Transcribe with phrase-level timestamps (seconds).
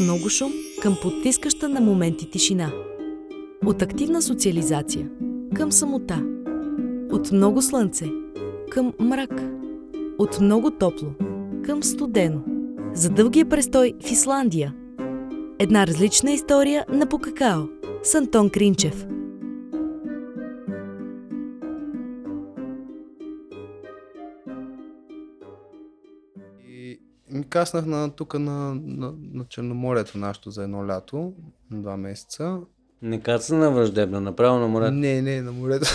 [0.00, 2.72] Много шум към потискаща на моменти тишина.
[3.66, 5.08] От активна социализация
[5.54, 6.22] към самота.
[7.12, 8.10] От много слънце
[8.70, 9.42] към мрак.
[10.18, 11.08] От много топло
[11.64, 12.40] към студено.
[12.94, 14.74] За дългия престой в Исландия.
[15.58, 17.62] Една различна история на по какао
[18.02, 19.06] с Антон Кринчев.
[27.44, 31.32] Каснах на, тук на, на, на Черноморието нашето за едно лято,
[31.70, 32.58] два месеца.
[33.02, 34.92] Не каца на враждебно, направо на морето.
[34.92, 35.88] Не, не, на морето.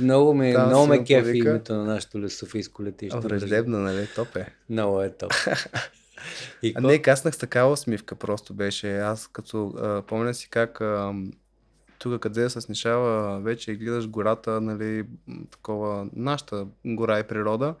[0.02, 3.18] много ме, Там много ме кефи името на нашето лесофийско летище.
[3.18, 4.08] Враждебна, нали?
[4.14, 4.46] Топ е.
[4.70, 5.32] Много е топ.
[6.62, 8.98] И А не, каснах с такава усмивка просто беше.
[8.98, 11.14] Аз като а, помня си как а,
[11.98, 15.04] тук къде се снишава вече и гледаш гората, нали,
[15.50, 17.74] такова, нашата гора и природа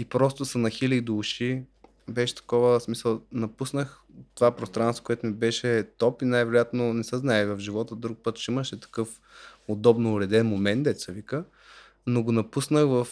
[0.00, 1.62] и просто се нахилих до уши.
[2.08, 4.00] Беше такова смисъл, напуснах
[4.34, 8.38] това пространство, което ми беше топ и най-вероятно не се знае в живота, друг път
[8.38, 9.20] ще имаше такъв
[9.68, 11.44] удобно уреден момент, деца вика
[12.06, 13.06] но го напуснах в,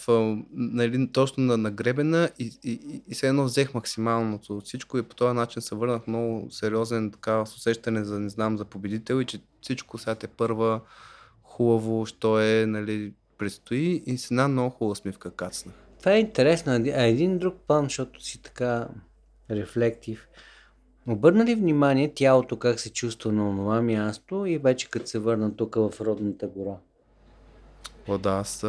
[0.52, 4.98] нали, точно на, на гребена и, и, и, и все едно взех максималното от всичко
[4.98, 8.64] и по този начин се върнах много сериозен така с усещане за, не знам, за
[8.64, 10.80] победител и че всичко сега те първа
[11.42, 15.74] хубаво, що е, нали, предстои и с една много хубава смивка кацнах.
[15.98, 16.72] Това е интересно.
[16.72, 18.88] А един друг план, защото си така
[19.50, 20.28] рефлектив.
[21.08, 25.56] Обърна ли внимание тялото как се чувства на онова място и вече като се върна
[25.56, 26.76] тук в родната гора?
[28.08, 28.68] О, да, аз а,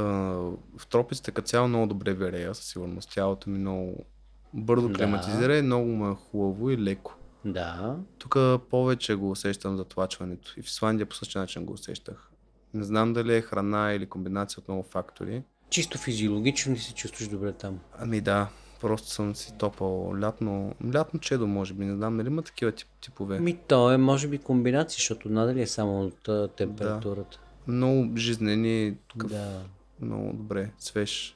[0.78, 3.12] в тропиците като цяло много добре верея, със сигурност.
[3.13, 4.06] Тялото ми много
[4.53, 4.94] бързо Да.
[4.94, 7.16] климатизира и много му е хубаво и леко.
[7.46, 7.97] Да.
[8.17, 8.38] Тук
[8.69, 10.53] повече го усещам за тлачването.
[10.57, 12.31] И в Исландия по същия начин го усещах.
[12.73, 15.44] Не знам дали е храна или комбинация от много фактори.
[15.69, 17.80] Чисто физиологично ли се чувстваш добре там?
[18.00, 18.47] Ами да,
[18.81, 21.85] просто съм си топал лятно, лятно чедо, може би.
[21.85, 23.40] Не знам дали има такива тип, типове.
[23.40, 27.40] Ми то е може би комбинация, защото надали е само от температурата.
[27.68, 29.62] Много жизнени, такъв, Да.
[30.02, 31.35] много добре, свеж.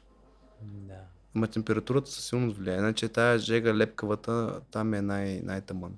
[0.62, 0.94] да.
[1.36, 2.78] Ама температурата със силно влияе.
[2.78, 5.92] Иначе тая жега лепкавата, там е най- най-тъмън.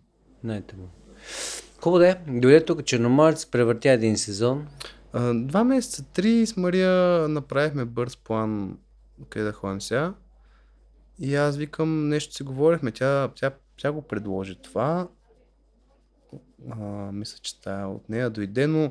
[0.43, 0.89] Му.
[1.81, 2.15] Хубаво да е.
[2.27, 4.67] Дойде тук Черноморец, превъртя един сезон.
[5.33, 8.77] Два месеца, три с Мария направихме бърз план
[9.29, 10.13] къде да ходим сега.
[11.19, 15.07] И аз викам, нещо си говорихме, тя, тя, тя го предложи това.
[16.71, 18.81] А, мисля, че тая от нея дойде, но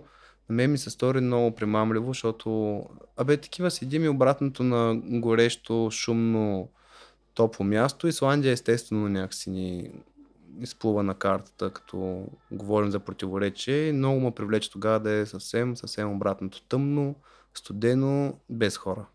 [0.49, 2.83] на мен ми се стори много примамливо, защото
[3.17, 6.69] абе, такива седим и обратното на горещо, шумно,
[7.35, 8.09] топло място.
[8.09, 9.91] Исландия естествено някакси ни
[10.61, 13.93] изплува на картата, като говорим за противоречие.
[13.93, 16.63] Много ме привлече тогава да е съвсем, съвсем обратното.
[16.63, 17.15] Тъмно,
[17.55, 19.07] студено, без хора.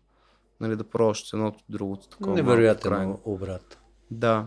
[0.60, 2.34] Нали, да пробваш едното, другото такова.
[2.34, 3.78] Невероятен обрат.
[4.10, 4.46] Да.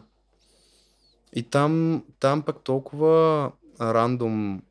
[1.34, 4.62] И там, там пък толкова рандом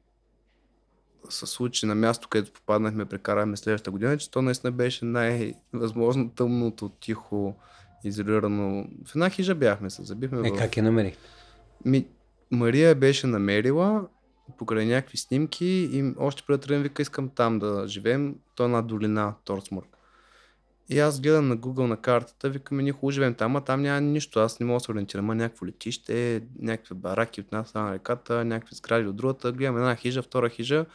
[1.28, 6.88] се случи на място, където попаднахме, прекарахме следващата година, че то наистина беше най-възможно тъмното,
[6.88, 7.54] тихо,
[8.04, 8.86] изолирано.
[9.06, 10.56] В една хижа бяхме се, забихме Е, в...
[10.58, 11.16] как я намерих?
[11.84, 12.06] Ми,
[12.50, 14.08] Мария беше намерила
[14.58, 18.34] покрай някакви снимки и още преди тръгнем вика искам там да живеем.
[18.54, 19.96] То е една долина, Торсмург.
[20.88, 24.00] И аз гледам на Google на картата, викам, ние хубаво живеем там, а там няма
[24.00, 24.40] нищо.
[24.40, 25.24] Аз не мога да се ориентирам.
[25.24, 29.52] Ама някакво летище, някакви бараки от страна на реката, някакви сгради от другата.
[29.52, 30.86] Гледам една хижа, втора хижа.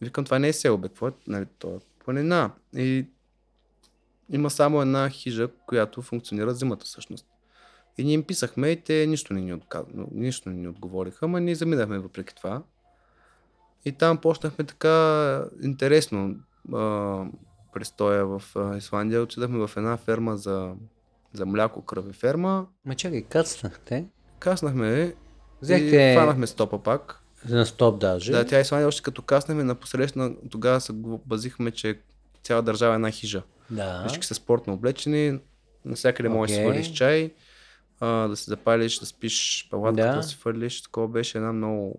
[0.00, 1.12] Викам, това не е село, бе, какво е?
[1.26, 2.50] Нали, то е планина.
[2.76, 3.06] И
[4.30, 7.26] има само една хижа, която функционира зимата всъщност.
[7.98, 9.84] И ние им писахме и те нищо не ни, отка...
[10.12, 12.62] нищо не ни отговориха, ама ние заминахме въпреки това.
[13.84, 16.36] И там почнахме така интересно
[16.74, 17.24] а,
[17.74, 19.22] престоя в а, Исландия.
[19.22, 20.72] Отидахме в една ферма за,
[21.32, 22.66] за мляко, кръве ферма.
[22.84, 24.04] Ма чакай, кацнахте.
[24.38, 25.14] Каснахме
[25.62, 27.20] Взехте- и фанахме стопа пак.
[27.48, 28.32] На стоп даже.
[28.32, 30.92] Да, тя Исландия още като каснахме на посрещна, тогава се
[31.26, 31.98] базихме, че
[32.42, 33.42] цяла държава е една хижа.
[33.70, 34.04] да.
[34.08, 35.38] Всички са спортно облечени,
[35.84, 37.32] навсякъде можеш да си свалиш чай,
[38.04, 40.16] а, да се запалиш, да спиш палатката, Да.
[40.16, 40.82] да си фърлиш.
[40.82, 41.98] Такова беше една много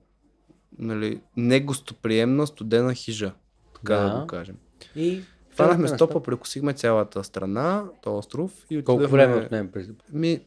[0.80, 3.32] нали, негостоприемна студена хижа,
[3.76, 4.22] така да, Да.
[4.22, 4.56] го кажем.
[4.96, 6.26] И Фанахме на стопа, стоп.
[6.26, 10.40] прекусихме цялата страна, този остров и Колко време отнеме през Ми,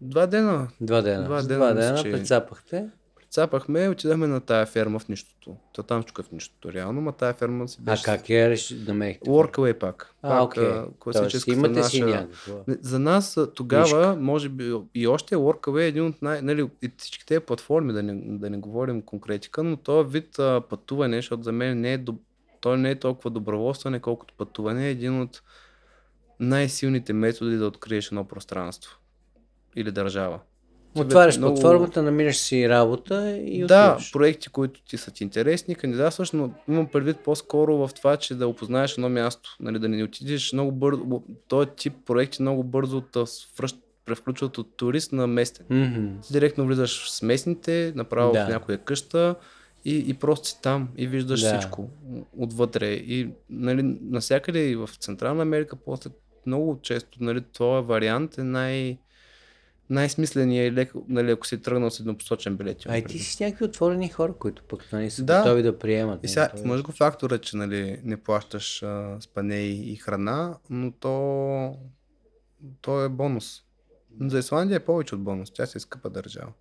[0.00, 0.68] два дена.
[0.80, 1.24] два дена?
[1.24, 2.88] Два дена, два дена че- прецапахте.
[3.32, 5.56] Цапахме, отидахме на тая ферма в нищото.
[5.74, 8.04] Та там тук е в нищото, реално, ма тая ферма си А беше...
[8.04, 9.30] как я реши да мехте?
[9.30, 10.14] Workaway пак.
[10.22, 12.14] А, пак а, Тоест, класическата имате си наша...
[12.14, 12.52] някакво.
[12.68, 16.42] Не, За нас а, тогава, може би и още Workaway е един от най...
[16.42, 20.62] Нали, и всички тези платформи, да не, да не говорим конкретика, но този вид а,
[20.70, 22.20] пътуване, защото за мен не е, доб...
[22.60, 25.42] той не е толкова доброволстване, колкото пътуване, е един от
[26.40, 28.98] най-силните методи да откриеш едно пространство
[29.76, 30.40] или държава.
[30.94, 34.12] Отваряш много- платформата, намираш си работа и Да, отиваш.
[34.12, 38.48] проекти, които ти са ти интересни, кандидатстваш, но имам предвид по-скоро в това, че да
[38.48, 41.22] опознаеш едно място, нали, да не отидеш много бързо.
[41.48, 45.66] Този тип проекти много бързо свръщ, превключват от турист на местен.
[45.70, 46.20] Мгм.
[46.22, 48.46] Ти директно влизаш с местните, направо Да.
[48.46, 49.34] в някоя къща
[49.84, 51.58] и, и просто си там и виждаш Да.
[51.58, 51.88] всичко
[52.38, 52.86] отвътре.
[52.86, 56.10] И нали, навсякъде и в Централна Америка, после
[56.46, 58.98] много често нали, този вариант е най-
[59.92, 62.78] най-смисления и леко, нали, ако си тръгнал с еднопосочен билет.
[62.88, 65.38] А и ти си с някакви отворени хора, които пък нали, са Да.
[65.38, 66.18] готови да приемат.
[66.18, 66.64] И нали, сега, тоест.
[66.64, 71.76] имаш го фактора, че нали, не плащаш а, спане и, храна, но то,
[72.80, 73.62] то е бонус.
[74.20, 75.50] За Исландия е повече от бонус.
[75.54, 76.52] Тя си е скъпа държава.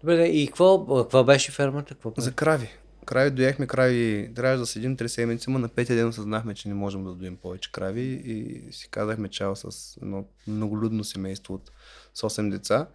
[0.00, 1.94] Добре, и какво, какво беше фермата?
[1.94, 2.68] Какво За крави.
[3.04, 4.32] Крави доехме крави.
[4.34, 7.36] Трябваше да седим три седмици, но на петия ден осъзнахме, че не можем да доим
[7.36, 11.70] повече крави и си казахме чао с едно многолюдно семейство от
[12.14, 12.88] с 8 деца.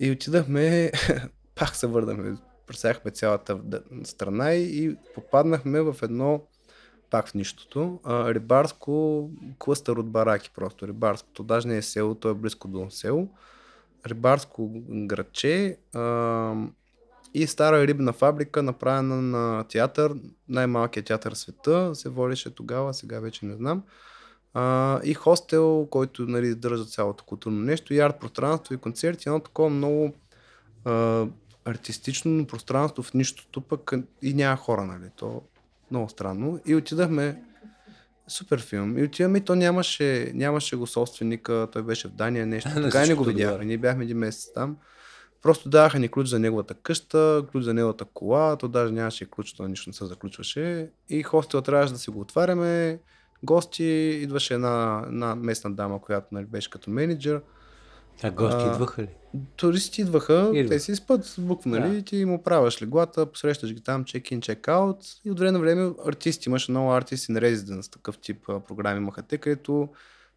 [0.00, 0.92] И отидахме,
[1.54, 2.36] пак се върнахме,
[2.66, 3.60] пресяхме цялата
[4.04, 6.42] страна и попаднахме в едно,
[7.10, 10.88] пак в нищото, а, рибарско клъстър от бараки просто.
[10.88, 13.28] Рибарското, даже не е село, то е близко до село.
[14.06, 16.00] Рибарско градче а,
[17.34, 20.14] и стара рибна фабрика, направена на театър,
[20.48, 23.82] най-малкият театър в света, се водеше тогава, сега вече не знам.
[24.54, 29.40] А, и хостел, който нали, държа цялото културно нещо, и арт пространство, и концерти, едно
[29.40, 30.14] такова много
[30.84, 31.26] а,
[31.64, 33.92] артистично пространство в нищото, пък
[34.22, 35.42] и няма хора, нали, то
[35.90, 36.60] много странно.
[36.66, 37.42] И отидахме,
[38.28, 42.70] супер филм, и отиваме и то нямаше, нямаше го собственика, той беше в Дания, нещо,
[42.82, 44.76] така не го видяхме, ние бяхме един месец там.
[45.44, 49.52] Просто даваха ни ключ за неговата къща, ключ за неговата кола, то даже нямаше ключ,
[49.52, 50.90] то нищо не се заключваше.
[51.08, 52.98] И хостела трябваше да си го отваряме.
[53.42, 53.84] Гости,
[54.22, 57.40] идваше една, една местна дама, която нали, беше като менеджер.
[58.22, 59.08] А гости А, идваха ли?
[59.56, 60.70] Туристи идваха, Идват.
[60.70, 61.96] те си спът буква, нали?
[61.96, 62.02] Да.
[62.02, 65.20] Ти им оправяш леглата, посрещаш ги там, чек-ин, чек-аут.
[65.24, 69.22] И от време на време артисти, имаше много артисти in residence, такъв тип програми имаха
[69.22, 69.88] те, където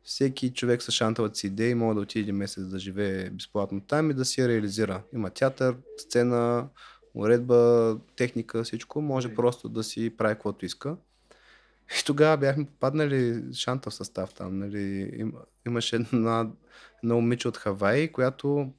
[0.03, 4.11] всеки човек с шантовата си идея може да отиде един месец да живее безплатно там
[4.11, 5.03] и да си я реализира.
[5.13, 6.67] Има театър, сцена,
[7.13, 9.01] уредба, техника, всичко.
[9.01, 10.97] Може просто да си прави каквото иска.
[12.01, 14.59] И тогава бяхме попаднали шантов състав там.
[14.59, 15.11] Нали.
[15.17, 15.33] Им,
[15.67, 16.49] имаше една,
[17.03, 18.71] една момиче от Хавай, която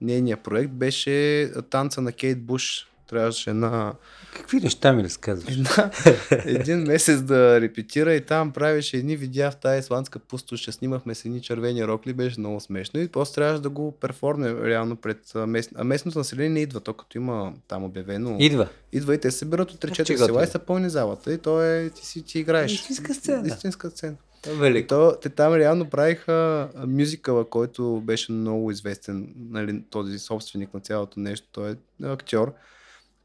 [0.00, 2.88] нейният проект беше танца на Кейт Буш.
[3.08, 3.92] Трябваше една,
[4.36, 5.54] Какви неща ми разказваш?
[5.54, 5.90] една,
[6.44, 11.14] един месец да репетира и там правеше едни видеа в тази исландска пустош, ще снимахме
[11.14, 15.18] с едни червени рокли, беше много смешно и после трябваше да го перформне реално пред
[15.34, 15.70] а, мест...
[15.74, 18.36] А местното население не идва, то като има там обявено.
[18.40, 18.68] Идва.
[18.92, 21.62] Идва и те се събират от 3-4 че села и са пълни залата и то
[21.62, 22.72] е, ти си ти играеш.
[22.72, 23.48] Истинска сцена.
[23.48, 24.16] Истинска сцена.
[24.46, 24.88] И Велико.
[24.88, 31.20] то, те там реално правиха мюзикъла, който беше много известен, нали, този собственик на цялото
[31.20, 31.46] нещо.
[31.52, 32.54] Той е актьор,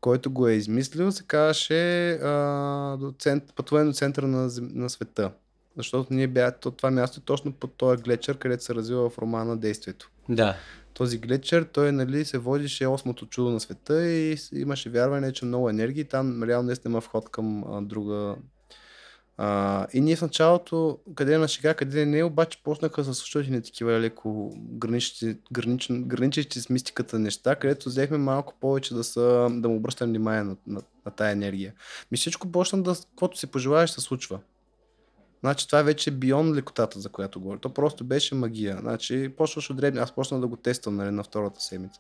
[0.04, 2.98] който го е измислил, се казваше а,
[3.56, 5.32] пътуване до центъра на, на света.
[5.78, 9.18] Защото ние бях, то, това място е точно под този глечер, където се развива в
[9.18, 10.12] романа действието.
[10.30, 10.56] Да.
[10.94, 15.70] Този глечер, той нали, се водише осмото чудо на света и имаше вярване, че много
[15.70, 18.36] енергия и там реално наистина има вход към а, друга.
[19.38, 23.20] А, и ние в началото, къде е на шега, къде не, обаче почнаха да се
[23.22, 24.54] случват и на такива леко
[25.52, 30.44] граничен, граничещи с мистиката неща, където взехме малко повече да, са, да му обръщам внимание
[30.44, 31.74] на, на, на тая енергия.
[32.12, 34.40] Ми всичко почна да, каквото си пожелаеш, се случва.
[35.40, 37.60] Значи това е вече бион лекотата, за която говоря.
[37.60, 38.78] То просто беше магия.
[38.82, 40.00] Значи почваш от дребни.
[40.00, 42.00] Аз почнах да го тествам нали, на втората седмица.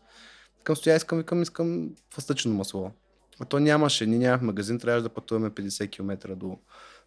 [0.63, 2.91] Към стоя искам, викам, искам фъстъчно масло.
[3.39, 6.57] А то нямаше, ние нямахме магазин, трябваше да пътуваме 50 км до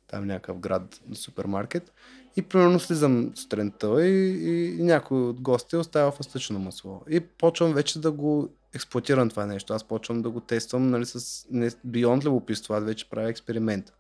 [0.09, 1.93] там някакъв град, до супермаркет.
[2.37, 7.03] И примерно слизам сутринта и, и, и някой от гостите оставя фъстъчно масло.
[7.11, 9.73] И почвам вече да го експлуатирам това нещо.
[9.73, 12.75] Аз почвам да го тествам нали, с не, beyond любопитство.
[12.75, 13.93] Аз вече правя експеримент.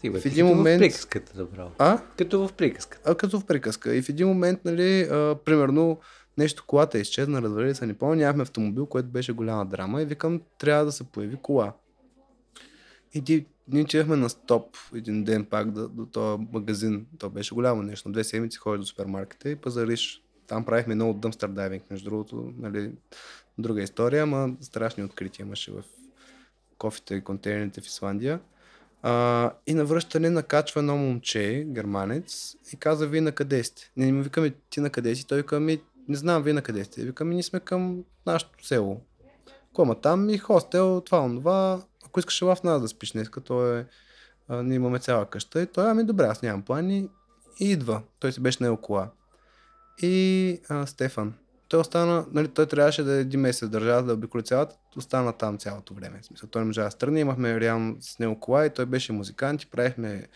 [0.00, 1.70] Ти, бе, В един като момент- В приказката, добро.
[1.78, 1.98] А?
[2.18, 3.10] Като в приказката.
[3.10, 3.94] а, като в приказка.
[3.94, 5.98] И в един момент, нали, а, примерно,
[6.38, 10.40] нещо колата изчезна, развали се, не помня, нямахме автомобил, което беше голяма драма и викам,
[10.58, 11.72] трябва да се появи кола.
[13.14, 17.06] И ти ние отивахме на стоп един ден пак до, до този магазин.
[17.18, 18.12] То беше голямо нещо.
[18.12, 20.22] Две седмици ходиш до супермаркета и пазариш.
[20.46, 22.52] Там правихме много дъмстър дайвинг, между другото.
[22.58, 22.92] Нали,
[23.58, 25.82] друга история, ама страшни открития имаше в
[26.78, 28.40] кофите и контейнерите в Исландия.
[29.02, 33.92] А, и на връщане накачва едно момче, германец, и каза, вие на къде сте?
[33.96, 35.26] Не, ми викаме, ти на къде си?
[35.26, 37.04] Той вика, ми, не знам, вие на къде сте?
[37.04, 39.00] Викаме, ние сме към нашето село.
[39.72, 41.82] Кома там и хостел, това, това.
[42.06, 43.86] Ако искаш в нас да спиш днес, като е,
[44.50, 45.62] ние имаме цяла къща.
[45.62, 47.08] И той, ами добре, аз нямам плани.
[47.60, 48.02] И идва.
[48.20, 49.10] Той си беше на кола.
[50.02, 51.34] И а, Стефан.
[51.68, 55.58] Той остана, нали, той трябваше да е един месец държава да обиколи цялата, остана там
[55.58, 56.20] цялото време.
[56.22, 59.12] В смисъл, той не можа да страни, имахме реално с него кола и той беше
[59.12, 60.26] музикант и правихме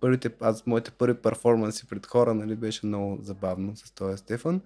[0.00, 4.60] първите, аз, моите първи перформанси пред хора, нали, беше много забавно с този Стефан.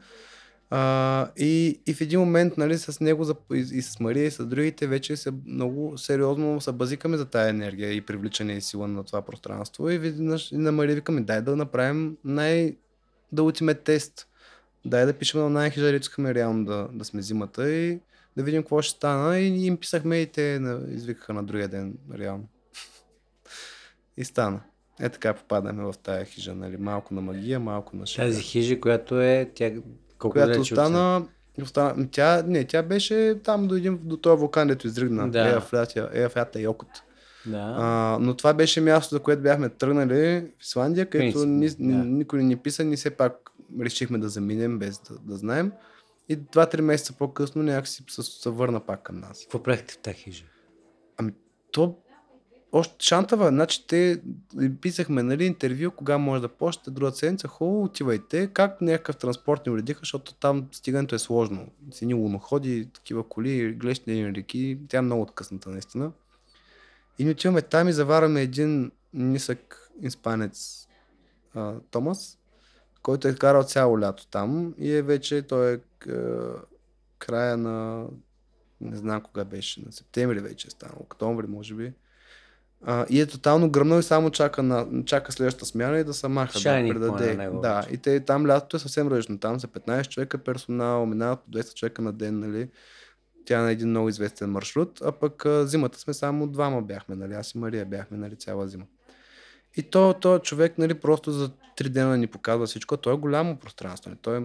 [0.70, 4.46] А, и, и в един момент, нали, с него и, и с Мария и с
[4.46, 9.04] другите вече се много сериозно се базикаме за тая енергия и привличане и сила на
[9.04, 9.90] това пространство.
[9.90, 12.76] И веднъж и на Мария викаме, дай да направим най-
[13.32, 14.28] да ултимет тест.
[14.84, 18.00] Дай да пишем на най-хижари, искаме реално да, да сме зимата и
[18.36, 19.38] да видим какво ще стана.
[19.38, 22.48] И им писахме и те извикаха на другия ден, реално.
[24.16, 24.60] и стана.
[25.00, 26.76] Е така попадаме в тая хижа, нали?
[26.76, 28.26] Малко на магия, малко на шега.
[28.26, 29.70] Тази хижа, която е, тя
[30.18, 31.26] колко която остана,
[31.62, 35.30] остана, тя, не, тя беше там до, един, до този вулкан, дето изригна.
[35.30, 35.48] Да.
[35.48, 36.88] Еафлята, Еафлята Йокот.
[37.46, 37.74] Да.
[37.78, 41.76] А, но това беше място, за което бяхме тръгнали в Исландия, където ни, да.
[41.84, 45.72] никой не ни писа, ни все пак решихме да заминем без да, да знаем.
[46.28, 49.40] И два-три месеца по-късно някакси се, се върна пак към нас.
[49.40, 50.44] Какво правихте в тази хижа?
[51.72, 51.96] То
[52.74, 54.22] още шантава, значи те
[54.80, 59.72] писахме нали, интервю, кога може да почнете, друга седмица, хубаво, отивайте, как някакъв транспорт ни
[59.72, 61.66] уредиха, защото там стигането е сложно.
[61.92, 66.12] С едни луноходи, такива коли, глещни реки, тя е много откъсната наистина.
[67.18, 70.88] И ни отиваме там и завараме един нисък испанец
[71.54, 72.38] а, Томас,
[73.02, 76.62] който е карал цяло лято там и е вече, той е к-
[77.18, 78.06] края на
[78.80, 81.92] не знам кога беше, на септември вече е станал, октомври може би.
[82.86, 86.28] А, и е тотално гръмнал и само чака, на, чака следващата смяна и да се
[86.28, 86.58] маха.
[86.58, 87.34] Шайник да, предаде.
[87.34, 89.38] него да, и те, там лятото е съвсем различно.
[89.38, 92.68] Там са 15 човека персонал, минават по 200 човека на ден, нали.
[93.44, 97.14] Тя е на един много известен маршрут, а пък а, зимата сме само двама бяхме,
[97.14, 97.34] нали.
[97.34, 98.84] Аз и Мария бяхме, нали, цяла зима.
[99.76, 102.96] И то, то човек, нали, просто за три дена ни показва всичко.
[102.96, 104.10] То е голямо пространство.
[104.10, 104.18] Нали?
[104.22, 104.42] Той е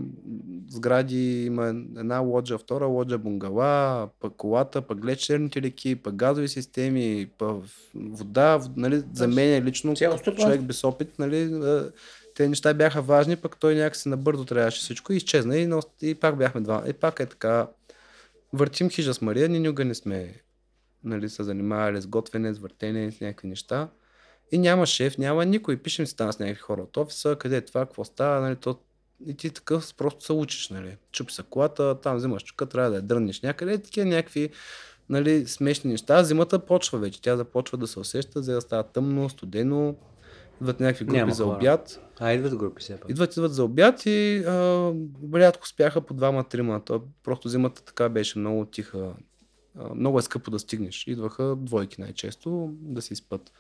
[0.70, 7.30] сгради, има една лоджа, втора лоджа, бунгала, пък колата, пък глечерните реки, пък газови системи,
[7.38, 7.64] пък
[7.96, 11.62] вода, нали, за мен лично, Цяло като човек без опит, нали,
[12.36, 16.16] те неща бяха важни, пък той някакси набързо трябваше всичко и изчезна и, но- и
[16.16, 16.84] пак бяхме два.
[16.88, 17.68] И пак е така,
[18.54, 20.34] въртим хижа с Мария, ние никога не сме
[21.04, 23.88] нали, се занимавали с готвене, с въртене, с някакви неща.
[24.52, 25.78] И няма шеф, няма никой.
[25.78, 28.80] Пишем си там с някакви хора от офиса, къде е това, какво става, нали, то...
[29.26, 30.98] И ти такъв просто се учиш, нали.
[31.12, 34.50] Чупи се колата, там взимаш чука, трябва да я дрънеш някъде, и такива някакви
[35.10, 36.24] нали, смешни неща.
[36.24, 39.96] Зимата почва вече, тя започва да се усеща, за да става тъмно, студено,
[40.62, 41.56] идват някакви групи Няма за хора.
[41.56, 42.00] обяд.
[42.20, 43.10] А, идват групи все пак.
[43.10, 44.94] Идват, идват за обяд и а,
[45.34, 46.82] рядко спяха по двама-трима.
[46.86, 49.14] То просто зимата така беше много тиха.
[49.80, 51.08] А, много е скъпо да стигнеш.
[51.08, 53.52] Идваха двойки най-често да си спят.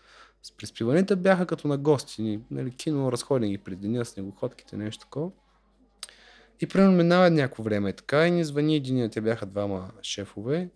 [0.43, 2.39] С приспиваните бяха като на гости.
[2.51, 5.31] Нали, кино, разходени пред деня, снегоходките, нещо такова.
[6.61, 10.69] И примерно минава някакво време така и ни звъни един, те бяха двама шефове.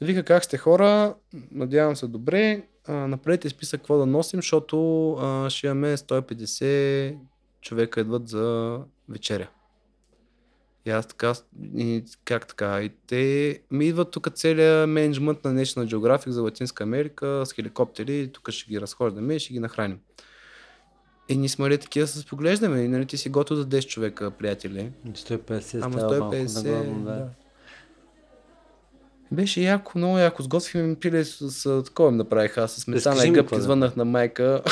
[0.00, 1.14] Вика как сте хора,
[1.50, 7.18] надявам се добре, а, направете списък какво да носим, защото а, ще имаме 150
[7.60, 8.78] човека идват за
[9.08, 9.48] вечеря.
[10.86, 11.34] И аз така,
[11.76, 12.82] и как така?
[12.82, 18.30] И те ми идват тук целият менеджмент на National Geographic за Латинска Америка с хеликоптери,
[18.32, 19.98] тук ще ги разхождаме и ще ги нахраним.
[21.28, 24.92] И ние сме такива се поглеждаме и нали, ти си готов за 10 човека, приятели.
[25.06, 27.10] 150 Ама става малко 150, наглавно, да.
[27.10, 27.30] да.
[29.32, 30.42] Беше яко, много яко.
[30.42, 32.62] Сготвихме ми пиле с, с такова им направиха.
[32.62, 34.62] Аз с сметана Разкажи и гъбки звъннах на майка.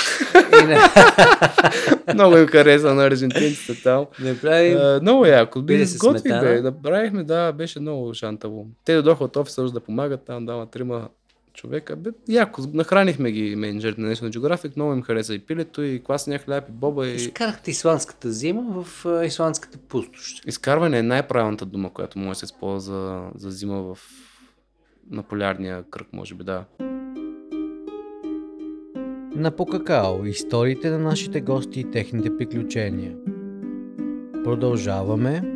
[2.14, 4.06] Много им хареса на аржентинците там.
[4.20, 4.74] не прави...
[4.74, 5.66] Uh, много яко.
[5.66, 6.40] Пиле с сметана?
[6.40, 6.62] бе.
[6.62, 8.66] Направихме, да, беше много шантаво.
[8.84, 11.08] Те дойдоха от офиса да помагат там, дама трима
[11.58, 11.96] човека.
[11.96, 16.38] Бе, яко, нахранихме ги менеджерите на National Geographic, много им хареса и пилето, и квасния
[16.38, 17.14] хляб, и боба, и...
[17.14, 20.34] Изкарахте исландската зима в а, исландската пустош.
[20.46, 23.98] Изкарване е най-правилната дума, която може да се използва за, за зима в...
[25.10, 26.64] на полярния кръг, може би, да.
[29.36, 33.16] На Покакао историите на нашите гости и техните приключения.
[34.44, 35.54] Продължаваме.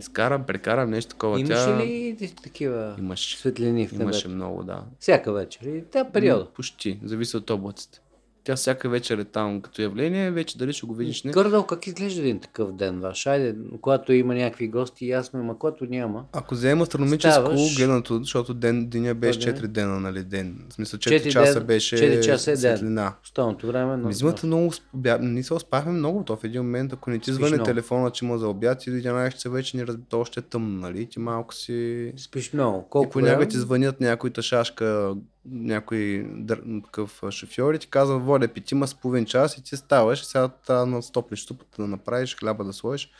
[0.00, 1.40] Скарам, прекарам нещо такова.
[1.40, 1.78] Имаше Тя...
[1.84, 3.38] ли такива Имаше.
[3.38, 4.36] светлини в Имаше небето?
[4.36, 4.84] много, да.
[5.00, 5.66] Всяка вечер.
[5.66, 6.42] И да, периода.
[6.42, 7.00] М, Почти.
[7.04, 8.00] Зависи от облаците.
[8.44, 11.32] Тя всяка вечер е там като явление, вече дали ще го видиш не.
[11.32, 13.26] Горе-долу как изглежда един такъв ден ваш?
[13.26, 16.24] Айде, когато има някакви гости, ясно, ама когато няма.
[16.32, 19.58] Ако взема астрономическо Ставаш- гледането, защото ден, деня беше Кой ден е?
[19.58, 20.64] 4 дена, нали, ден.
[20.68, 22.76] В смисъл 4 Четири часа ден- беше четири часа е ден.
[22.76, 23.14] светлина.
[23.24, 24.08] Останалото време, но...
[24.08, 24.72] Ми зимата много,
[25.20, 27.64] не се успяхме много, то в един момент, ако не ти звъни много.
[27.64, 30.42] телефона, че има за обяд и до 11 часа вече ни разбира, то още е
[30.42, 32.12] тъмно, нали, ти малко си...
[32.16, 32.78] Спиш много.
[32.78, 33.48] И Колко понякога време?
[33.48, 36.62] ти звънят някой ташашка, някой дър...
[36.84, 40.86] такъв шофьор и ти казва, воля, питима с половин час и ти ставаш сега трябва
[40.86, 41.46] да стоплиш
[41.78, 43.10] да направиш, хляба да сложиш.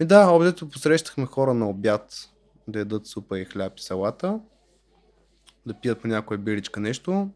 [0.00, 2.30] И да, обдето посрещахме хора на обяд
[2.68, 4.40] да ядат супа и хляб и салата,
[5.66, 7.30] да пият по някоя биричка нещо.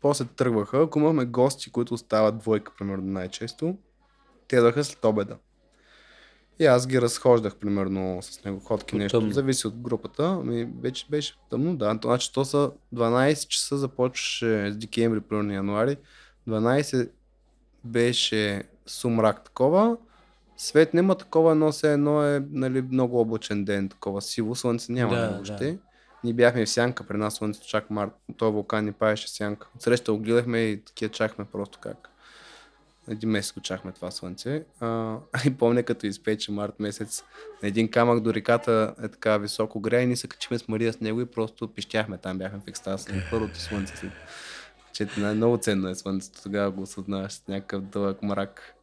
[0.00, 3.76] После тръгваха, ако имахме гости, които остават двойка, примерно най-често,
[4.48, 5.36] те след обеда.
[6.58, 9.18] И аз ги разхождах, примерно, с него ходки нещо.
[9.18, 9.32] тъмно.
[9.32, 10.40] Зависи от групата.
[10.44, 11.98] Ми, вече беше тъмно, да.
[12.02, 15.96] Значи, то са 12 часа започваше с декември, примерно януари.
[16.48, 17.08] 12
[17.84, 19.96] беше сумрак такова.
[20.56, 25.14] Свет няма такова, едно се едно е нали, много облачен ден, такова сиво, слънце няма
[25.14, 25.78] Да, да, въобще.
[26.24, 29.68] Ние бяхме в сянка, при нас слънцето чак март, този вулкан ни паеше сянка.
[29.76, 32.10] Отсреща го гледахме и такива чакахме просто как.
[33.08, 34.64] Един месец го чакахме това слънце.
[34.80, 37.24] А, и помня като изпече март месец,
[37.62, 40.92] на един камък до реката е така високо гря и ние се качихме с Мария
[40.92, 44.10] с него и просто пищяхме там, бяхме в екстаз на първото слънце.
[44.92, 48.74] Че най- много ценно е слънцето, тогава го осъзнаваш с някакъв дълъг мрак.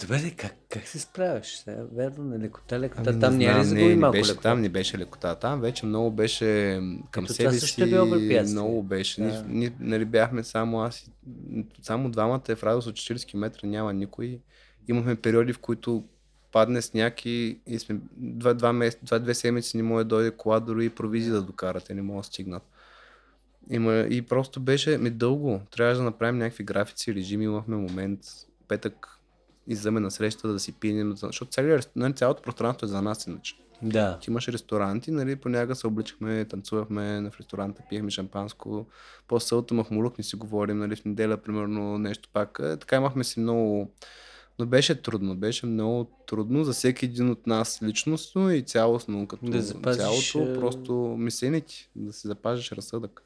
[0.00, 1.56] Добре, де, как, как се справяш?
[1.56, 3.10] Сега, верно, на лекота, лекота.
[3.10, 4.42] Ами, там не няма ли знам, загуби не, малко беше, лекота?
[4.42, 5.34] Там не беше лекота.
[5.34, 7.76] Там вече много беше към Ето себе е си.
[7.76, 8.42] препятствие.
[8.42, 9.20] Много беше.
[9.20, 9.26] Да.
[9.26, 11.10] Ние, ние нали, бяхме само аз
[11.82, 14.40] само двамата е в радиус от 40 км, няма никой.
[14.88, 16.04] Имахме периоди, в които
[16.52, 20.30] падне сняг и, и сме два, два, месец, два, две седмици не може да дойде
[20.30, 22.62] кола, дори и провизии да докарат, те не могат да стигнат.
[23.70, 25.60] Има, и просто беше ми дълго.
[25.70, 27.44] Трябваше да направим някакви графици, режими.
[27.44, 28.20] Имахме момент,
[28.68, 29.15] петък,
[29.68, 33.54] излизаме на среща да си пинем, защото рест- нали, цялото пространство е за нас иначе.
[33.82, 34.18] Да.
[34.18, 38.86] Ти имаш ресторанти, нали, понякога се обличахме, танцувахме в ресторанта, пиехме шампанско,
[39.28, 42.60] по сълта махмурук не си говорим, нали, в неделя, примерно, нещо пак.
[42.62, 43.90] Е, така имахме си много...
[44.58, 49.46] Но беше трудно, беше много трудно за всеки един от нас личностно и цялостно, като
[49.46, 53.22] Да запазиш, цялото, е, просто мислене ти, да си запазиш разсъдък.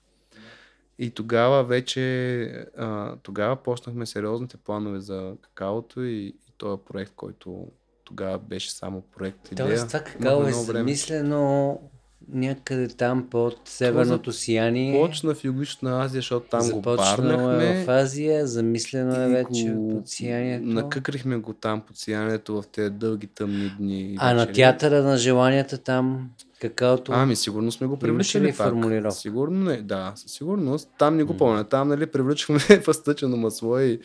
[1.02, 2.44] И тогава вече,
[2.78, 7.66] а, тогава почнахме сериозните планове за какаото и, и този проект, който
[8.04, 9.52] тогава беше само проект.
[9.52, 9.68] идея.
[9.68, 11.80] Тоест, това какао е замислено
[12.28, 15.00] някъде там под северното сияние.
[15.00, 17.80] Почна в Юго-Источна Азия, защото там го Започнало барнахме.
[17.80, 20.66] е в Азия, замислено е вече го под сиянието.
[20.66, 24.16] Накъкрихме го там под сиянието в тези дълги тъмни дни.
[24.18, 24.54] А на вечери.
[24.54, 26.30] театъра на желанията там,
[26.60, 27.12] какаото...
[27.12, 29.12] Ами, сигурно сме го привличали ли пак.
[29.12, 30.90] Сигурно не, да, със сигурност.
[30.98, 31.64] Там не го помня.
[31.64, 34.00] Там, нали, привличахме фъстъчено масло и,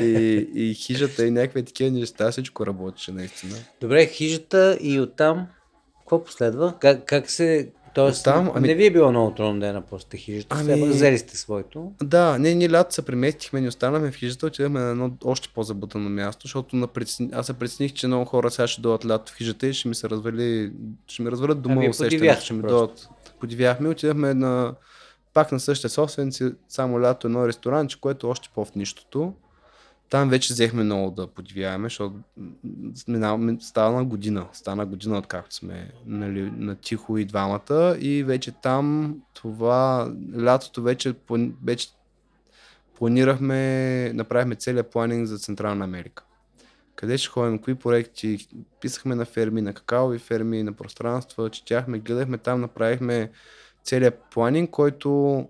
[0.00, 2.30] и, и хижата и някакви такива неща.
[2.30, 3.56] Всичко работеше наистина.
[3.80, 5.46] Добре, хижата и оттам,
[5.98, 6.74] какво последва?
[6.80, 7.70] Как, как се...
[7.94, 10.80] Тоест, Оттам, ами- не ви е било много трудно да я напуснете хижата, Ами- все
[10.80, 11.92] пак взели сте своето.
[12.02, 16.10] Да, не, ние лято се преместихме, ни останахме в хижата, отидахме на едно още по-забутано
[16.10, 17.30] място, защото на прецен...
[17.34, 19.94] аз се прецених, че много хора сега ще дойдат лято в хижата и ще ми
[19.94, 20.72] се развали,
[21.06, 23.08] ще ми развалят дома А вие усещането, ще ми дойдат.
[23.40, 24.74] Подивяхме, отидахме на
[25.34, 29.32] пак на същите собственици, само лято едно ресторанче, което е още по-в нищото.
[30.12, 32.14] Там вече взехме много да подивяваме, защото
[33.08, 34.46] минава- стана година.
[34.52, 37.96] Стана година, откакто сме нали, на тихо и двамата.
[38.00, 41.14] И вече там това лятото вече,
[41.64, 41.88] вече
[42.98, 46.24] планирахме, направихме целият планинг за Централна Америка.
[46.94, 48.48] Къде ще ходим, кои проекти,
[48.80, 53.30] писахме на ферми, на какаови ферми, на пространства, четяхме, гледахме там, направихме
[53.84, 55.48] целият планинг, който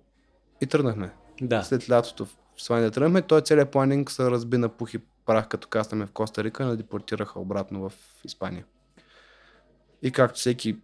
[0.61, 1.13] и тръгнахме.
[1.41, 1.63] Да.
[1.63, 5.69] След лятото в Словения тръгнахме, той целият планинг се разби на пух и прах, като
[5.69, 7.93] каснахме в Коста Рика, но депортираха обратно в
[8.25, 8.65] Испания.
[10.03, 10.77] И както всеки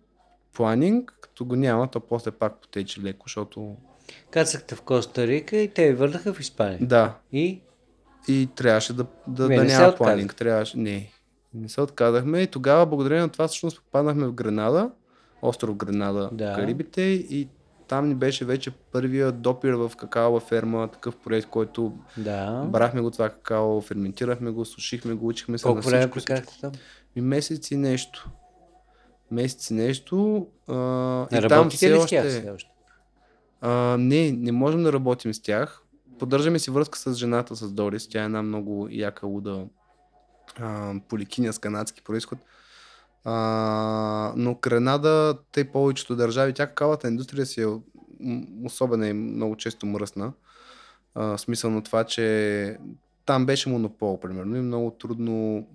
[0.52, 3.76] планинг, като го няма, то после пак потече леко, защото
[4.30, 6.78] Кацахте в Коста Рика и те ви върнаха в Испания.
[6.82, 7.60] да, И
[8.28, 10.34] и трябваше да, да, Вие да не няма планинг.
[10.34, 11.10] Трябваше, не,
[11.54, 14.90] не се отказахме и тогава, благодарение на това, всъщност попаднахме в Гренада,
[15.42, 16.52] остров Гренада, Да.
[16.52, 17.48] в Карибите и
[17.88, 22.64] там ни беше вече първия допир в какаова ферма, такъв проект, който да.
[22.68, 26.14] Брахме го това какао, ферментирахме го, сушихме го, учихме се Колко на време всичко.
[26.14, 26.72] прекарахте там?
[27.16, 28.30] И месец и нещо.
[29.30, 30.46] Месец и нещо.
[30.68, 30.74] А,
[31.32, 32.70] Не и там все ли с тях още?
[33.60, 35.82] А, не, не можем да работим с тях.
[36.18, 38.08] Поддържаме си връзка с жената, с Дорис.
[38.08, 39.64] Тя е една много яка луда
[40.60, 42.38] а, поликиня с канадски происход.
[43.24, 47.66] А, но Гренада, тъй повечето държави, тя какавата индустрия си е
[48.64, 50.32] особена и много често мръсна.
[51.14, 52.78] А, смисъл на това, че
[53.26, 55.66] там беше монопол, примерно, и много трудно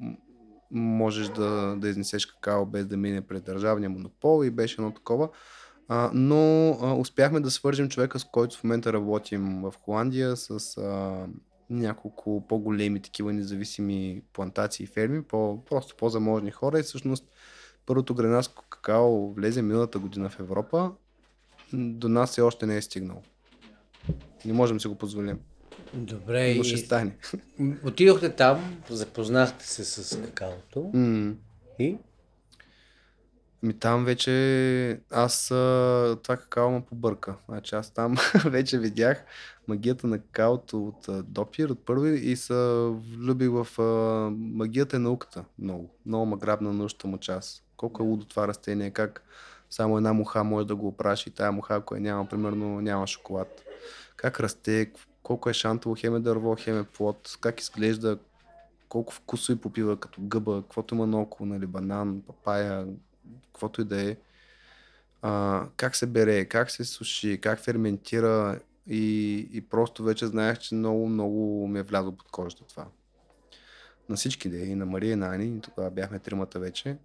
[0.72, 5.30] можеш да, да изнесеш какао без да мине през държавния монопол и беше едно такова.
[5.88, 10.78] А, но а, успяхме да свържем човека, с който в момента работим в Холандия, с
[10.78, 11.26] а,
[11.74, 17.28] няколко по-големи такива независими плантации и ферми, по, просто по-заможни хора и всъщност
[17.86, 20.92] първото гренадско какао влезе миналата година в Европа.
[21.74, 23.22] До нас все още не е стигнал.
[24.46, 25.40] Не можем да си го позволим.
[25.94, 27.16] Добре, Но ще стане.
[27.86, 31.34] отидохте там, запознахте се с какаото М.
[31.80, 31.98] и
[33.64, 35.48] Ми там вече аз
[36.24, 37.36] това какао ме побърка.
[37.50, 39.26] Значи аз там вече видях
[39.68, 42.54] магията на какаото от Допир, от първи и се
[43.18, 43.68] влюбих в
[44.32, 45.90] магията и науката много.
[46.06, 47.64] Много ме грабна научната му част.
[47.78, 49.24] Колко е лудо това растение, как
[49.70, 53.08] само една муха може да го опраши и тая муха, ако я няма, примерно, няма
[53.08, 53.64] шоколад.
[54.16, 54.92] Как расте,
[55.24, 58.18] колко е шантово, хем е дърво, хем е плод, как изглежда,
[58.90, 62.88] колко вкусови попива като гъба, каквото има наоколо, нали, банан, папая,
[63.46, 64.18] каквото и да е.
[65.22, 70.76] А, как се бере, как се суши, как ферментира и, и просто вече знаех, че
[70.76, 72.88] много, много ми е влязло под кожата това.
[74.10, 76.98] На всички да е, и на Мария и на Ани, тогава бяхме тримата вече.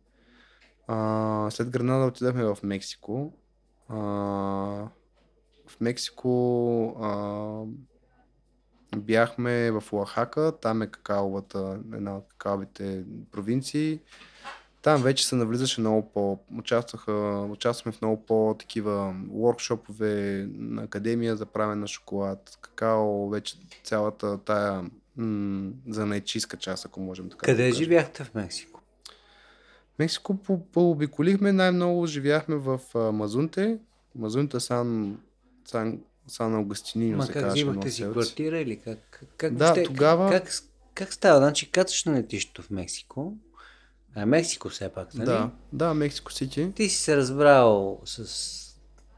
[0.86, 3.32] А, след Гранада отидахме в Мексико.
[3.88, 3.96] А,
[5.66, 7.62] в Мексико а,
[8.96, 14.00] бяхме в Оахака, там е какаовата, една от какаовите провинции.
[14.88, 16.38] Там вече се навлизаше много по...
[16.54, 20.12] Участваха, участвахме в много по-такива workshoпове
[20.52, 24.84] на академия за правене на шоколад, какао, вече цялата тая
[25.16, 27.74] м- занайчийска част, ако можем така да къде кажем.
[27.76, 28.80] живяхте в Мексико?
[29.98, 33.78] Мексико по- пообиколихме, най-много живяхме в а, Мазунте.
[34.14, 35.18] Мазунте Сан,
[35.64, 37.64] Сан, Сан Аугустинино Ма се как казваше.
[37.64, 38.98] взимахте си квартира или как?
[39.10, 40.52] как, как Да, въобще- тогава- Как, как,
[40.94, 41.38] как става?
[41.38, 43.32] Значи кацаш на летището в Мексико.
[44.18, 45.26] А Мексико все пак, нали?
[45.26, 46.72] Да, да, Мексико Сити.
[46.74, 48.48] Ти си се разбрал с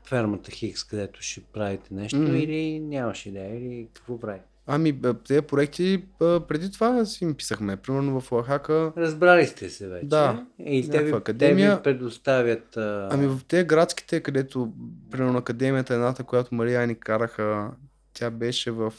[0.05, 2.35] фермата Хикс, където ще правите нещо Мгм.
[2.37, 4.39] или нямаш идея, или какво прави?
[4.67, 7.77] Ами, тези проекти преди това си им писахме.
[7.77, 8.93] Примерно в Оахака.
[8.97, 10.07] Разбрали сте се вече.
[10.07, 11.77] Да, И те ви, някаква те академия.
[11.77, 12.77] ви предоставят...
[12.77, 13.09] А...
[13.13, 14.73] Ами в тези градските, където,
[15.11, 17.71] примерно академията, едната, която Мария ни караха,
[18.13, 18.93] тя беше в...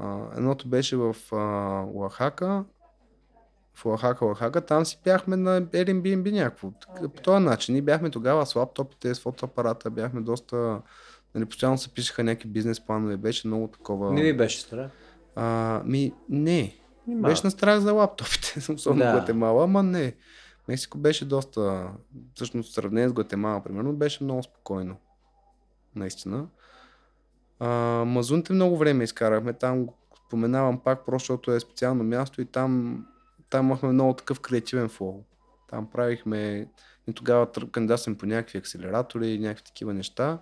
[0.00, 1.36] А, едното беше в а,
[1.84, 2.64] Оахака,
[3.74, 6.70] в Оахака, Оахака, там си бяхме на Airbnb някакво.
[6.70, 7.72] Така, По този начин.
[7.72, 10.80] Ние бяхме тогава с лаптопите, с фотоапарата, бяхме доста...
[11.34, 14.12] Нали, постоянно се пишеха някакви бизнес планове, беше много такова...
[14.12, 14.90] Не ви беше страх?
[15.36, 16.74] А, ми, не.
[17.06, 17.28] Нима.
[17.28, 19.12] Беше на страх за лаптопите, особено Да.
[19.12, 20.14] Гватемала, ама не.
[20.68, 21.88] Мексико беше доста,
[22.34, 24.96] всъщност сравнение с Гватемала, примерно, беше много спокойно.
[25.94, 26.46] Наистина.
[27.58, 27.68] А,
[28.06, 29.88] Мазунте много време изкарахме, там
[30.26, 33.04] споменавам пак, просто защото е специално място и там,
[33.50, 35.24] там имахме много такъв креативен флоу.
[35.70, 36.68] Там правихме,
[37.06, 40.38] и тогава кандидатстваме по някакви акселератори и някакви такива неща.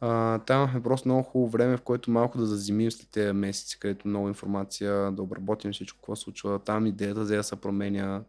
[0.00, 3.80] А, там имахме просто много хубаво време, в което малко да заземим след тези месеци,
[3.80, 6.58] където много информация, да обработим всичко, какво се случва.
[6.58, 8.22] Там идеята взе да се променя.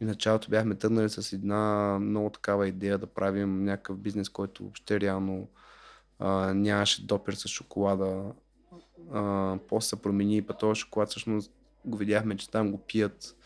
[0.00, 4.62] И в началото бяхме тръгнали с една много такава идея да правим някакъв бизнес, който
[4.62, 5.48] въобще реално
[6.18, 8.24] а, нямаше допир с шоколада.
[9.12, 11.52] А, после се промени и па този шоколад всъщност
[11.84, 13.36] го видяхме, че там го пият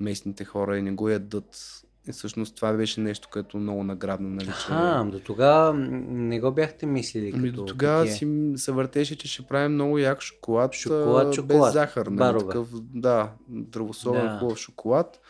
[0.00, 1.82] местните хора и не го ядат.
[2.08, 4.66] И всъщност това беше нещо, което много наградно, нали, че...
[4.70, 9.28] А, до тогава не го бяхте мислили Ами като до тогава си се въртеше, че
[9.28, 12.06] ще правим много як шоколад, Шоколад, шоколад, без захар.
[12.06, 12.38] Нали?
[12.38, 14.38] Такъв, да, здравословен Да.
[14.38, 15.20] хубав шоколад.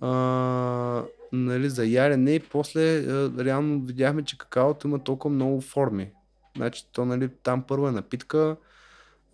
[0.00, 6.10] А, нали, за ярене и после а, реално видяхме, че какаото има толкова много форми.
[6.56, 8.56] Значи то нали, там първо е напитка,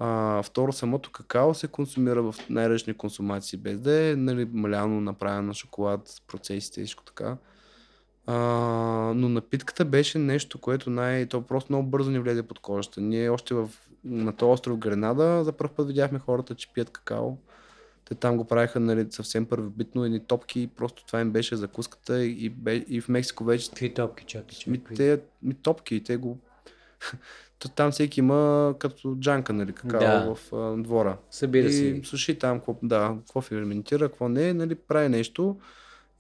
[0.03, 5.43] а, второ самото какао се консумира в най-различни консумации, без да е нали, маляно направено
[5.43, 7.37] на шоколад, процесите и всичко така.
[8.27, 8.37] А,
[9.17, 11.27] но напитката беше нещо, което най...
[11.27, 13.01] То просто много бързо ни влезе под кожата.
[13.01, 13.71] Ние още в...
[14.05, 17.37] на този остров Гренада за първ път видяхме хората, че пият какао.
[18.05, 22.25] Те там го правиха нали, съвсем първобитно, едни топки и просто това им беше закуската
[22.25, 24.71] и, бе, и в Мексико вече Какви топки, чакай, чакай.
[24.71, 26.39] ми, те, ми топки и те го...
[27.59, 30.35] То там всеки има като джанка, нали, какао Да.
[30.35, 31.17] в а, двора.
[31.31, 32.01] Събира и си.
[32.05, 35.57] суши там, какво, да, какво ферментира, какво не, нали, прави нещо.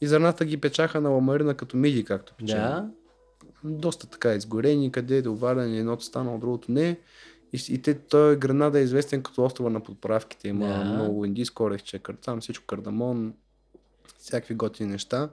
[0.00, 2.58] И зърната ги печаха на ламарина като миди, както печем.
[2.58, 2.88] Да.
[3.64, 6.98] Доста така изгорени, къде е доварени, едното станало, другото не.
[7.52, 10.48] И, и те, той Гранада е известен като острова на подправките.
[10.48, 10.84] Има Да.
[10.84, 13.34] много индийско орехче, кар- там всичко кардамон,
[14.18, 15.28] всякакви готини неща.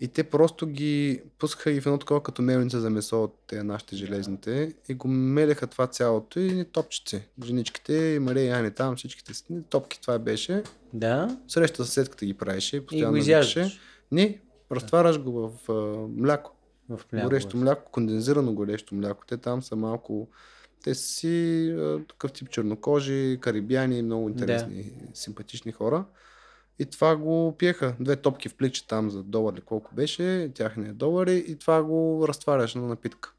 [0.00, 3.62] И те просто ги пускаха и в едно такова като мелница за месо от те
[3.62, 7.22] нашите железните и го мелеха това цялото и топчици.
[7.44, 10.62] Женичките, и Мария и Ани там, всичките си, топки това беше.
[10.92, 11.38] Да.
[11.48, 13.80] Среща съседката ги правеше, И го постоянно изяждаш.
[14.12, 14.40] Не,
[14.72, 15.72] разтваряш го в а,
[16.08, 16.52] мляко.
[16.88, 17.28] в мляко.
[17.28, 19.24] Горещо мляко, кондензирано горещо мляко.
[19.26, 20.28] Те там са малко...
[20.84, 26.04] Те си а, такъв тип чернокожи, карибяни, много интересни, симпатични хора.
[26.78, 27.94] И това го пиеха.
[28.00, 32.24] Две топки в пликче там за долар или колко беше, тяхния долари и това го
[32.28, 33.32] разтваряш на напитка.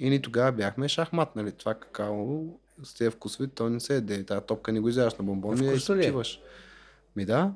[0.00, 1.52] И ни тогава бяхме шахмат, нали?
[1.52, 2.46] Това какао
[2.82, 4.24] с тези вкусови, то не се еде.
[4.24, 6.00] Тази топка не го изяждаш на бомбони, я Вкусно ли е?
[6.00, 6.40] изпиваш.
[7.16, 7.52] Ми да.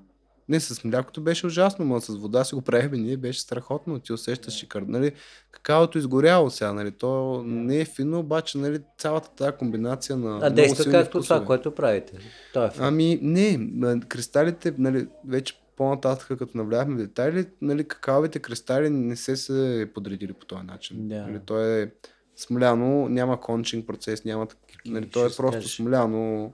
[0.50, 3.98] Не, с млякото беше ужасно, но с вода си го правихме, ние беше страхотно.
[3.98, 4.82] Ти усещаш шикар.
[4.82, 5.12] Нали,
[5.50, 10.50] какаото изгоряло сега, нали, то не е фино, обаче нали, цялата тази комбинация на А
[10.50, 11.36] действа както вкусове.
[11.36, 12.18] това, което правите.
[12.52, 13.70] То е Ами не,
[14.08, 20.32] кристалите, нали, вече по-нататък, като навлязахме в детайли, нали, какаовите кристали не се са подредили
[20.32, 21.08] по този начин.
[21.08, 21.26] Да.
[21.26, 21.92] Нали, то е
[22.36, 24.94] смляно, няма кончинг процес, няма такива.
[24.94, 25.76] Нали, то е просто скажеш.
[25.76, 26.52] смляно,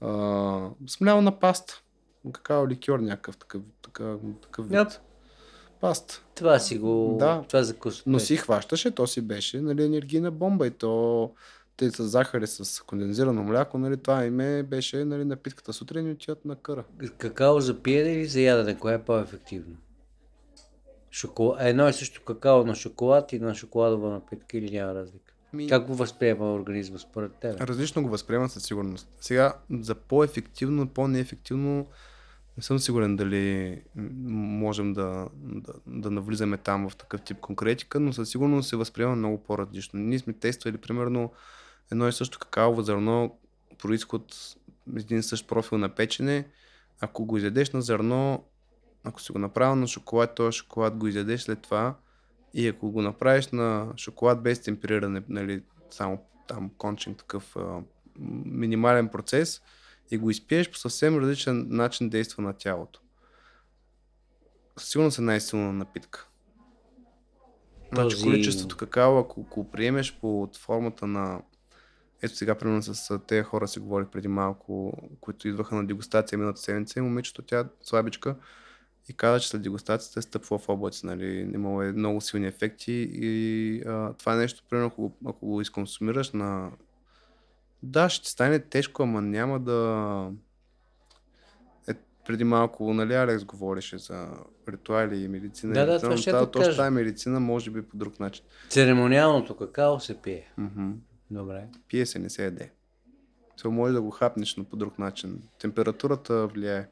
[0.00, 1.83] а, смляно на паста.
[2.32, 4.78] Какао ликьор някакъв такъв, такъв, такъв вид.
[4.78, 4.98] Yep.
[5.80, 6.22] Паста.
[6.34, 7.16] Това си го...
[7.18, 7.44] Да.
[7.48, 8.02] Това за късо.
[8.06, 11.30] Но си хващаше, то си беше нали, енергийна бомба и то
[11.76, 16.44] те с захари, с кондензирано мляко, нали, това име беше нали, напитката сутрин и отиват
[16.44, 16.84] на къра.
[17.18, 18.78] Какао за пиене или за ядене?
[18.78, 19.76] Кое е по-ефективно?
[21.10, 21.58] Шоколад...
[21.60, 25.34] Едно и също какао на шоколад и на шоколадова напитка или няма разлика?
[25.52, 25.68] Ми...
[25.68, 27.60] Как го възприема организма според теб?
[27.60, 29.08] Различно го възприемат със сигурност.
[29.20, 31.86] Сега, за по-ефективно, по-неефективно,
[32.56, 33.82] не съм сигурен дали
[34.26, 39.16] можем да, да, да навлизаме там в такъв тип конкретика, но със сигурност се възприема
[39.16, 40.00] много по-различно.
[40.00, 41.32] Ние сме тествали примерно
[41.92, 43.38] едно и също какаово зърно,
[43.78, 44.34] происход
[44.96, 46.48] един същ профил на печене.
[47.00, 48.44] Ако го изядеш на зърно,
[49.04, 51.94] ако си го направил на шоколад, този шоколад го изядеш след това
[52.54, 57.80] и ако го направиш на шоколад без темпериране, нали, само там кончен такъв а,
[58.44, 59.62] минимален процес
[60.10, 63.00] и го изпиеш по съвсем различен начин действа на тялото.
[64.78, 66.28] Сигурно са най-силна напитка.
[67.92, 71.42] Значи Този- количеството какао, ако го приемеш под формата на
[72.22, 76.60] ето сега, примерно с тези хора си говорих преди малко, които идваха на дегустация миналата
[76.60, 78.36] седмица и момичето, тя слабичка,
[79.08, 83.08] и каза, че след дегустацията е стъпва в облаци, нали, имало е много силни ефекти
[83.12, 86.70] и а, това е нещо, примерно, ако, ако го изконсумираш на...
[87.84, 90.30] Да, ще стане тежко, ама няма да...
[91.88, 91.94] Е,
[92.26, 94.28] преди малко, нали, Алекс говореше за
[94.68, 95.72] ритуали и медицина.
[95.72, 98.44] Да, да, това ще тази- точно тази медицина може би по друг начин.
[98.68, 100.52] Церемониалното какао се пие.
[100.58, 100.90] Мгм.
[101.30, 101.68] Добре.
[101.88, 102.72] Пие се, не се яде.
[103.56, 105.42] Се може да го хапнеш, но по друг начин.
[105.58, 106.88] Температурата влияе.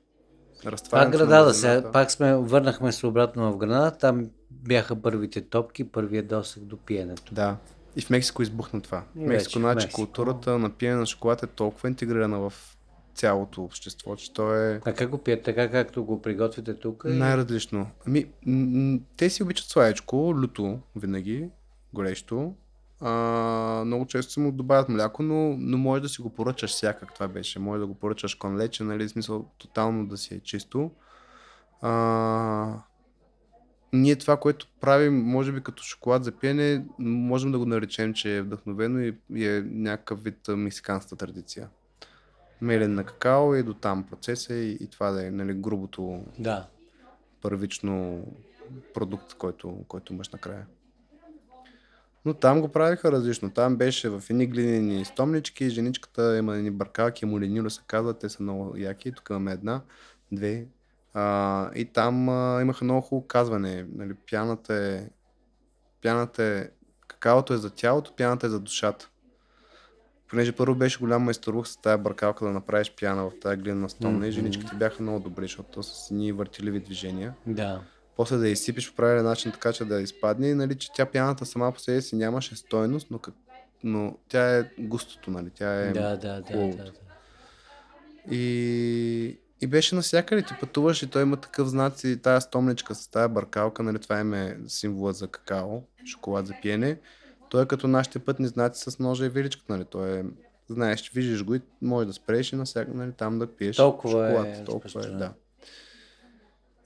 [0.90, 6.28] Пак Гранада, сега, пак сме, върнахме се обратно в Гранада, там бяха първите топки, първият
[6.28, 7.34] досък до пиенето.
[7.34, 7.56] Да.
[7.96, 9.04] И в Мексико избухна това.
[9.14, 9.94] В И Мексико, в значи, Мексико.
[9.94, 12.52] културата на пиене на шоколад е толкова интегрирана в
[13.14, 15.42] цялото общество, че то е А как го пият?
[15.42, 17.04] Така както го приготвите тук?
[17.04, 17.90] най-различно.
[18.06, 18.26] Ами,
[19.16, 21.48] те си обичат сладичко, люто винаги,
[21.94, 22.54] горещо.
[23.00, 27.14] А, много често му добавят мляко, но, но може да си го поръчаш всякак.
[27.14, 27.58] Това беше.
[27.58, 30.90] Може да го поръчаш кон лече, нали, в смисъл тотално да си е чисто.
[31.82, 32.74] А,
[33.92, 38.36] ние това, което правим, може би като шоколад за пиене, можем да го наречем, че
[38.36, 41.68] е вдъхновено и, и е някакъв вид а, мексиканската традиция.
[42.60, 46.66] Мелен на какао и до там процеса и, и това да е нали, грубото Да.
[47.42, 48.26] първично
[48.94, 50.66] продукт, който, който имаш накрая.
[52.24, 53.50] Но там го правиха различно.
[53.50, 58.42] Там беше в едни глинени стомнички, женичката има едни баркалки, молинило се казва, те са
[58.42, 59.12] много яки.
[59.12, 59.80] Тук имаме една,
[60.32, 60.66] две.
[61.14, 63.86] А, и там а, имаха много хубаво казване.
[63.94, 65.06] Нали, пяната е...
[66.02, 66.68] Пяната е...
[67.08, 69.08] Какаото е за тялото, пяната е за душата.
[70.30, 74.26] Понеже първо беше голям майсторух с тази бъркалка да направиш пяна в тази глинена стомна
[74.26, 74.34] и Мгм.
[74.34, 77.80] женичките бяха много добри, защото то с едни въртеливи движения Да.
[78.16, 81.06] после да я изсипиш по правилен начин, така че да изпадне и нали, че тя
[81.06, 83.34] пяната сама по себе си нямаше стойност, но, как...
[83.84, 85.92] но тя е густото, нали, тя е...
[85.92, 86.92] Да, да, да, да, да.
[88.34, 89.38] И...
[89.62, 93.28] и беше навсякъде, ти пътуваш и той има такъв знак и тая стомничка с тая
[93.28, 96.98] бъркалка, нали, това им е символа за какао, шоколад за пиене.
[97.50, 100.24] Той е като нашите пътни знаци с ножа и виличката, нали, той е
[100.72, 104.30] Знаеш, виждаш го и можеш да спреш и навсякъде нали, там да пиеш Толкова е
[104.30, 104.64] шоколад.
[104.64, 105.32] толкова е, да.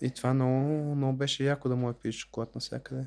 [0.01, 3.07] И това много, много беше яко да му пиеш шоколад навсякъде.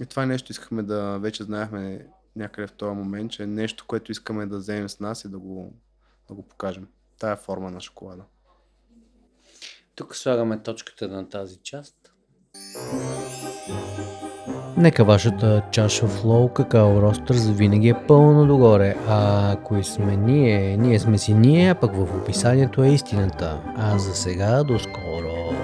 [0.00, 4.12] И това нещо искахме да, вече знаехме някъде в този момент, че е нещо, което
[4.12, 5.74] искаме да вземем с нас и да го,
[6.28, 6.88] да го покажем.
[7.18, 8.22] Тая форма на шоколада.
[9.94, 11.94] Тук слагаме точката на тази част.
[14.76, 18.96] Нека вашата чаша флоу какао ростър завинаги е пълно догоре.
[19.08, 20.76] А кои сме ние?
[20.76, 23.62] Ние сме си ние, а пък в описанието е истината.
[23.76, 25.54] А за сега до скоро.